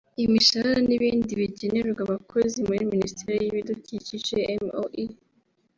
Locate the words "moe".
4.65-5.05